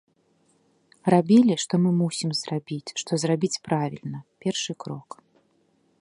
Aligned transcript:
Рабілі, 1.13 1.57
што 1.65 1.73
мы 1.83 1.91
мусім 2.01 2.29
зрабіць, 2.41 2.93
што 3.03 3.11
зрабіць 3.25 3.53
правільна, 3.69 4.19
першы 4.47 4.71
крок. 4.87 5.09